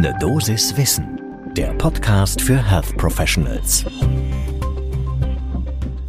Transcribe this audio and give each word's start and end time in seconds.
Ne 0.00 0.14
Dosis 0.20 0.76
Wissen, 0.76 1.20
der 1.56 1.72
Podcast 1.72 2.40
für 2.40 2.70
Health 2.70 2.96
Professionals. 2.96 3.84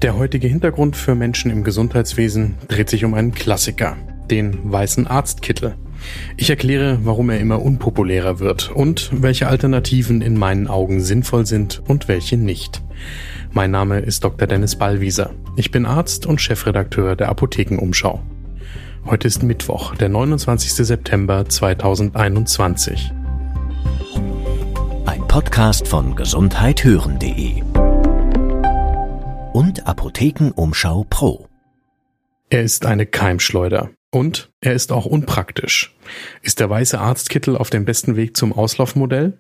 Der 0.04 0.16
heutige 0.16 0.48
Hintergrund 0.48 0.96
für 0.96 1.16
Menschen 1.16 1.50
im 1.50 1.64
Gesundheitswesen 1.64 2.60
dreht 2.68 2.88
sich 2.88 3.04
um 3.04 3.16
einen 3.16 3.34
Klassiker, 3.34 3.98
den 4.30 4.72
weißen 4.72 5.08
Arztkittel. 5.08 5.74
Ich 6.38 6.52
erkläre, 6.52 7.00
warum 7.02 7.32
er 7.32 7.40
immer 7.40 7.64
unpopulärer 7.64 8.40
wird 8.40 8.70
und 8.70 9.10
welche 9.12 9.48
Alternativen 9.48 10.22
in 10.22 10.38
meinen 10.38 10.68
Augen 10.68 11.02
sinnvoll 11.02 11.48
sind 11.48 11.82
und 11.88 12.08
welche 12.08 12.38
nicht. 12.38 12.84
Mein 13.54 13.72
Name 13.72 14.02
ist 14.02 14.24
Dr. 14.24 14.48
Dennis 14.48 14.76
Ballwieser. 14.76 15.32
Ich 15.56 15.72
bin 15.72 15.88
Arzt 15.88 16.28
und 16.28 16.40
Chefredakteur 16.40 17.16
der 17.16 17.30
Apothekenumschau. 17.30 18.22
Heute 19.08 19.28
ist 19.28 19.42
Mittwoch, 19.42 19.96
der 19.96 20.10
29. 20.10 20.74
September 20.74 21.50
2021. 21.50 23.14
Podcast 25.30 25.88
von 25.88 26.16
gesundheithören.de 26.16 27.62
und 29.54 29.86
Apothekenumschau 29.86 31.06
Pro. 31.08 31.48
Er 32.50 32.64
ist 32.64 32.88
eine 32.88 33.06
Keimschleuder. 33.06 33.92
Und 34.12 34.50
er 34.60 34.74
ist 34.74 34.92
auch 34.92 35.06
unpraktisch. 35.06 35.96
Ist 36.42 36.60
der 36.60 36.72
weiße 36.72 37.00
Arztkittel 37.00 37.56
auf 37.56 37.70
dem 37.70 37.86
besten 37.86 38.16
Weg 38.16 38.36
zum 38.36 38.52
Auslaufmodell? 38.52 39.40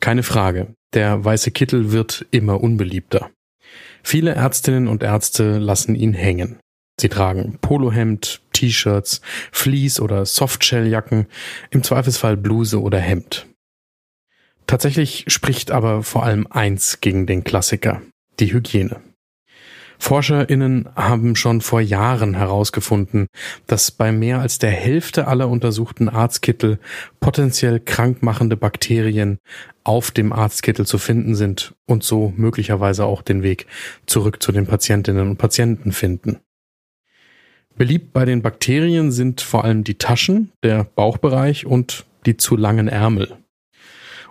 Keine 0.00 0.22
Frage, 0.22 0.74
der 0.92 1.24
weiße 1.24 1.50
Kittel 1.50 1.90
wird 1.90 2.26
immer 2.30 2.62
unbeliebter. 2.62 3.30
Viele 4.02 4.34
Ärztinnen 4.34 4.86
und 4.88 5.02
Ärzte 5.02 5.56
lassen 5.56 5.94
ihn 5.94 6.12
hängen. 6.12 6.60
Sie 7.00 7.08
tragen 7.08 7.56
Polohemd, 7.62 8.42
T-Shirts, 8.52 9.22
Fleece- 9.50 10.00
oder 10.00 10.26
Softshelljacken, 10.26 11.26
im 11.70 11.82
Zweifelsfall 11.82 12.36
Bluse 12.36 12.82
oder 12.82 12.98
Hemd. 12.98 13.48
Tatsächlich 14.66 15.24
spricht 15.28 15.70
aber 15.70 16.02
vor 16.02 16.24
allem 16.24 16.46
eins 16.48 17.00
gegen 17.00 17.26
den 17.26 17.44
Klassiker, 17.44 18.02
die 18.40 18.52
Hygiene. 18.52 19.00
ForscherInnen 19.98 20.88
haben 20.96 21.36
schon 21.36 21.60
vor 21.60 21.80
Jahren 21.80 22.34
herausgefunden, 22.34 23.26
dass 23.66 23.90
bei 23.90 24.12
mehr 24.12 24.40
als 24.40 24.58
der 24.58 24.70
Hälfte 24.70 25.28
aller 25.28 25.48
untersuchten 25.48 26.08
Arztkittel 26.08 26.78
potenziell 27.20 27.80
krankmachende 27.80 28.56
Bakterien 28.56 29.38
auf 29.84 30.10
dem 30.10 30.32
Arztkittel 30.32 30.86
zu 30.86 30.98
finden 30.98 31.34
sind 31.34 31.74
und 31.86 32.02
so 32.02 32.32
möglicherweise 32.36 33.04
auch 33.04 33.22
den 33.22 33.42
Weg 33.42 33.66
zurück 34.06 34.42
zu 34.42 34.52
den 34.52 34.66
Patientinnen 34.66 35.30
und 35.30 35.36
Patienten 35.38 35.92
finden. 35.92 36.40
Beliebt 37.76 38.12
bei 38.12 38.24
den 38.24 38.42
Bakterien 38.42 39.10
sind 39.10 39.40
vor 39.40 39.64
allem 39.64 39.84
die 39.84 39.96
Taschen, 39.96 40.52
der 40.62 40.84
Bauchbereich 40.84 41.66
und 41.66 42.04
die 42.24 42.36
zu 42.36 42.56
langen 42.56 42.88
Ärmel. 42.88 43.36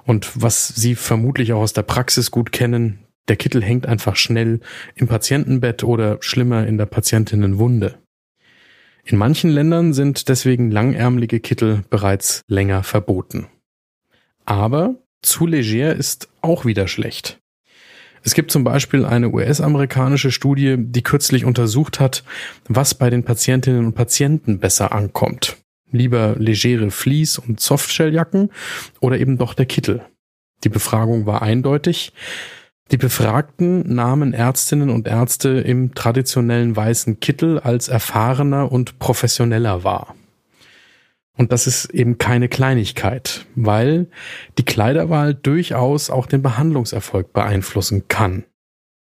Und 0.05 0.31
was 0.41 0.67
Sie 0.67 0.95
vermutlich 0.95 1.53
auch 1.53 1.61
aus 1.61 1.73
der 1.73 1.83
Praxis 1.83 2.31
gut 2.31 2.51
kennen, 2.51 2.99
der 3.27 3.37
Kittel 3.37 3.63
hängt 3.63 3.85
einfach 3.85 4.15
schnell 4.15 4.59
im 4.95 5.07
Patientenbett 5.07 5.83
oder 5.83 6.17
schlimmer 6.21 6.67
in 6.67 6.77
der 6.77 6.85
Patientinnenwunde. 6.85 7.95
In 9.05 9.17
manchen 9.17 9.49
Ländern 9.49 9.93
sind 9.93 10.29
deswegen 10.29 10.71
langärmelige 10.71 11.39
Kittel 11.39 11.83
bereits 11.89 12.41
länger 12.47 12.83
verboten. 12.83 13.47
Aber 14.45 14.95
zu 15.21 15.45
leger 15.45 15.95
ist 15.95 16.29
auch 16.41 16.65
wieder 16.65 16.87
schlecht. 16.87 17.39
Es 18.23 18.33
gibt 18.33 18.51
zum 18.51 18.63
Beispiel 18.63 19.05
eine 19.05 19.29
US-amerikanische 19.29 20.31
Studie, 20.31 20.75
die 20.77 21.03
kürzlich 21.03 21.43
untersucht 21.43 21.99
hat, 21.99 22.23
was 22.69 22.93
bei 22.93 23.09
den 23.09 23.23
Patientinnen 23.23 23.85
und 23.85 23.93
Patienten 23.93 24.59
besser 24.59 24.93
ankommt. 24.93 25.57
Lieber 25.93 26.35
legere 26.37 26.91
Vlies- 26.91 27.37
und 27.37 27.61
Softshelljacken 27.61 28.49
oder 28.99 29.17
eben 29.17 29.37
doch 29.37 29.53
der 29.53 29.67
Kittel. 29.67 30.01
Die 30.63 30.69
Befragung 30.69 31.25
war 31.25 31.41
eindeutig. 31.41 32.11
Die 32.91 32.97
Befragten 32.97 33.93
nahmen 33.93 34.33
Ärztinnen 34.33 34.89
und 34.89 35.07
Ärzte 35.07 35.49
im 35.49 35.93
traditionellen 35.95 36.75
weißen 36.75 37.19
Kittel 37.19 37.59
als 37.59 37.87
erfahrener 37.87 38.71
und 38.71 38.99
professioneller 38.99 39.83
wahr. 39.83 40.15
Und 41.37 41.51
das 41.51 41.65
ist 41.65 41.85
eben 41.85 42.17
keine 42.17 42.49
Kleinigkeit, 42.49 43.45
weil 43.55 44.07
die 44.57 44.65
Kleiderwahl 44.65 45.33
durchaus 45.33 46.09
auch 46.09 46.25
den 46.25 46.41
Behandlungserfolg 46.41 47.33
beeinflussen 47.33 48.07
kann. 48.07 48.43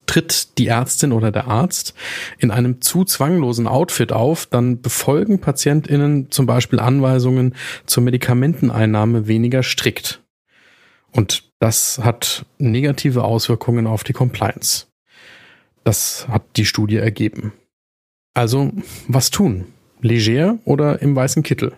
Tritt 0.05 0.57
die 0.57 0.67
Ärztin 0.67 1.11
oder 1.11 1.31
der 1.31 1.47
Arzt 1.47 1.93
in 2.37 2.51
einem 2.51 2.81
zu 2.81 3.03
zwanglosen 3.03 3.67
Outfit 3.67 4.11
auf, 4.11 4.45
dann 4.45 4.81
befolgen 4.81 5.39
PatientInnen 5.39 6.31
zum 6.31 6.45
Beispiel 6.45 6.79
Anweisungen 6.79 7.55
zur 7.85 8.03
Medikamenteneinnahme 8.03 9.27
weniger 9.27 9.63
strikt. 9.63 10.21
Und 11.11 11.43
das 11.59 11.99
hat 11.99 12.45
negative 12.57 13.23
Auswirkungen 13.23 13.87
auf 13.87 14.03
die 14.03 14.13
Compliance. 14.13 14.87
Das 15.83 16.27
hat 16.27 16.43
die 16.57 16.65
Studie 16.65 16.97
ergeben. 16.97 17.53
Also, 18.33 18.71
was 19.07 19.31
tun? 19.31 19.65
Leger 20.01 20.59
oder 20.65 21.01
im 21.01 21.15
weißen 21.15 21.41
Kittel? 21.41 21.73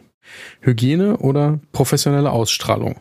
Hygiene 0.61 1.17
oder 1.17 1.59
professionelle 1.71 2.31
Ausstrahlung? 2.31 2.99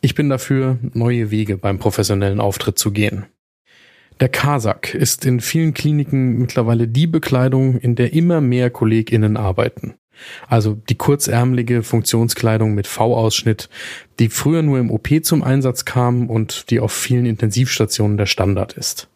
Ich 0.00 0.14
bin 0.14 0.28
dafür, 0.28 0.78
neue 0.92 1.30
Wege 1.30 1.56
beim 1.56 1.78
professionellen 1.78 2.40
Auftritt 2.40 2.78
zu 2.78 2.92
gehen. 2.92 3.26
Der 4.20 4.28
Kasak 4.30 4.94
ist 4.94 5.26
in 5.26 5.40
vielen 5.40 5.74
Kliniken 5.74 6.38
mittlerweile 6.38 6.88
die 6.88 7.06
Bekleidung, 7.06 7.78
in 7.78 7.96
der 7.96 8.12
immer 8.14 8.40
mehr 8.40 8.70
KollegInnen 8.70 9.36
arbeiten. 9.36 9.94
Also 10.48 10.74
die 10.88 10.94
kurzärmelige 10.94 11.82
Funktionskleidung 11.82 12.74
mit 12.74 12.86
V-Ausschnitt, 12.86 13.68
die 14.18 14.30
früher 14.30 14.62
nur 14.62 14.78
im 14.78 14.90
OP 14.90 15.08
zum 15.22 15.42
Einsatz 15.42 15.84
kam 15.84 16.30
und 16.30 16.70
die 16.70 16.80
auf 16.80 16.92
vielen 16.92 17.26
Intensivstationen 17.26 18.16
der 18.16 18.24
Standard 18.26 18.72
ist. 18.72 19.08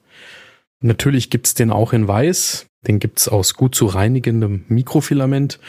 Natürlich 0.83 1.31
gibt's 1.31 1.55
den 1.55 1.71
auch 1.71 1.93
in 1.93 2.07
Weiß, 2.07 2.67
den 2.87 2.99
gibt's 2.99 3.29
aus 3.29 3.55
gut 3.55 3.75
zu 3.75 3.87
reinigendem 3.87 4.65
Mikrofilament 4.69 5.61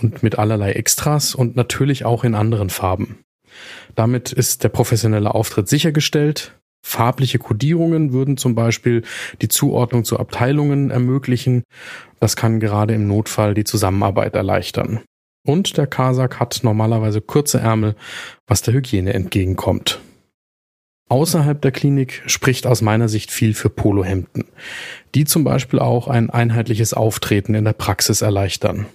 und 0.00 0.22
mit 0.22 0.38
allerlei 0.38 0.72
Extras 0.72 1.34
und 1.34 1.56
natürlich 1.56 2.04
auch 2.04 2.24
in 2.24 2.34
anderen 2.34 2.70
Farben. 2.70 3.18
Damit 3.96 4.32
ist 4.32 4.62
der 4.62 4.68
professionelle 4.68 5.34
Auftritt 5.34 5.68
sichergestellt. 5.68 6.59
Farbliche 6.82 7.38
Kodierungen 7.38 8.12
würden 8.12 8.36
zum 8.36 8.54
Beispiel 8.54 9.02
die 9.42 9.48
Zuordnung 9.48 10.04
zu 10.04 10.18
Abteilungen 10.18 10.90
ermöglichen. 10.90 11.62
Das 12.20 12.36
kann 12.36 12.60
gerade 12.60 12.94
im 12.94 13.06
Notfall 13.06 13.54
die 13.54 13.64
Zusammenarbeit 13.64 14.34
erleichtern. 14.34 15.00
Und 15.46 15.76
der 15.76 15.86
Kasak 15.86 16.38
hat 16.40 16.60
normalerweise 16.62 17.20
kurze 17.20 17.60
Ärmel, 17.60 17.94
was 18.46 18.62
der 18.62 18.74
Hygiene 18.74 19.14
entgegenkommt. 19.14 20.00
Außerhalb 21.08 21.60
der 21.60 21.72
Klinik 21.72 22.22
spricht 22.26 22.66
aus 22.66 22.82
meiner 22.82 23.08
Sicht 23.08 23.32
viel 23.32 23.54
für 23.54 23.68
Polohemden, 23.68 24.44
die 25.14 25.24
zum 25.24 25.42
Beispiel 25.42 25.80
auch 25.80 26.06
ein 26.06 26.30
einheitliches 26.30 26.94
Auftreten 26.94 27.54
in 27.54 27.64
der 27.64 27.72
Praxis 27.72 28.22
erleichtern. 28.22 28.86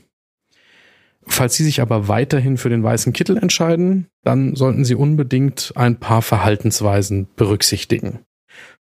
Falls 1.27 1.55
Sie 1.55 1.63
sich 1.63 1.81
aber 1.81 2.07
weiterhin 2.07 2.57
für 2.57 2.69
den 2.69 2.83
weißen 2.83 3.11
Kittel 3.13 3.37
entscheiden, 3.37 4.07
dann 4.23 4.55
sollten 4.55 4.85
Sie 4.85 4.95
unbedingt 4.95 5.73
ein 5.75 5.99
paar 5.99 6.21
Verhaltensweisen 6.21 7.27
berücksichtigen. 7.35 8.19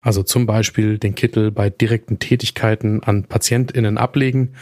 Also 0.00 0.22
zum 0.22 0.46
Beispiel 0.46 0.98
den 0.98 1.14
Kittel 1.14 1.50
bei 1.50 1.70
direkten 1.70 2.18
Tätigkeiten 2.18 3.02
an 3.02 3.24
PatientInnen 3.24 3.98
ablegen 3.98 4.54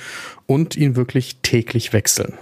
und 0.47 0.77
ihn 0.77 0.97
wirklich 0.97 1.41
täglich 1.43 1.93
wechseln. 1.93 2.39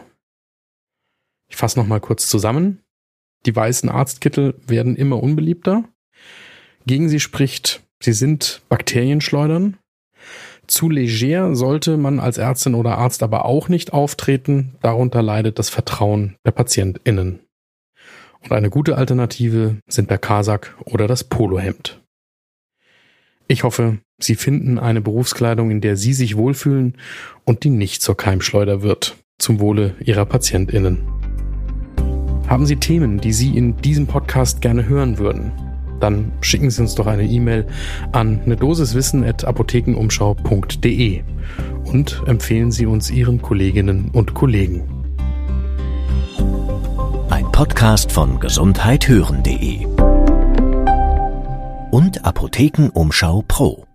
Ich 1.48 1.56
fasse 1.56 1.78
nochmal 1.78 2.00
kurz 2.00 2.28
zusammen. 2.28 2.80
Die 3.46 3.56
weißen 3.56 3.88
Arztkittel 3.88 4.54
werden 4.66 4.96
immer 4.96 5.22
unbeliebter. 5.22 5.84
Gegen 6.86 7.08
sie 7.08 7.20
spricht, 7.20 7.82
sie 8.00 8.12
sind 8.12 8.62
Bakterienschleudern. 8.68 9.78
Zu 10.70 10.88
leger 10.88 11.56
sollte 11.56 11.96
man 11.96 12.20
als 12.20 12.38
Ärztin 12.38 12.76
oder 12.76 12.96
Arzt 12.96 13.24
aber 13.24 13.44
auch 13.44 13.68
nicht 13.68 13.92
auftreten. 13.92 14.76
Darunter 14.82 15.20
leidet 15.20 15.58
das 15.58 15.68
Vertrauen 15.68 16.36
der 16.46 16.52
PatientInnen. 16.52 17.40
Und 18.44 18.52
eine 18.52 18.70
gute 18.70 18.96
Alternative 18.96 19.78
sind 19.88 20.10
der 20.10 20.18
Kasak 20.18 20.76
oder 20.84 21.08
das 21.08 21.24
Polohemd. 21.24 22.00
Ich 23.48 23.64
hoffe, 23.64 23.98
Sie 24.20 24.36
finden 24.36 24.78
eine 24.78 25.00
Berufskleidung, 25.00 25.72
in 25.72 25.80
der 25.80 25.96
Sie 25.96 26.12
sich 26.12 26.36
wohlfühlen 26.36 26.96
und 27.44 27.64
die 27.64 27.70
nicht 27.70 28.00
zur 28.00 28.16
Keimschleuder 28.16 28.80
wird, 28.80 29.16
zum 29.40 29.58
Wohle 29.58 29.96
Ihrer 29.98 30.24
PatientInnen. 30.24 31.02
Haben 32.46 32.64
Sie 32.64 32.76
Themen, 32.76 33.20
die 33.20 33.32
Sie 33.32 33.56
in 33.56 33.76
diesem 33.78 34.06
Podcast 34.06 34.60
gerne 34.60 34.86
hören 34.86 35.18
würden? 35.18 35.69
Dann 36.00 36.32
schicken 36.40 36.70
Sie 36.70 36.82
uns 36.82 36.94
doch 36.94 37.06
eine 37.06 37.24
E-Mail 37.24 37.66
an 38.12 38.40
eine 38.44 38.56
apothekenumschau.de 39.44 41.22
und 41.84 42.22
empfehlen 42.26 42.72
Sie 42.72 42.86
uns 42.86 43.10
Ihren 43.10 43.40
Kolleginnen 43.42 44.10
und 44.12 44.34
Kollegen. 44.34 44.82
Ein 47.28 47.50
Podcast 47.52 48.10
von 48.12 48.40
gesundheithören.de 48.40 49.86
und 51.90 52.24
Apothekenumschau 52.24 53.44
Pro. 53.46 53.89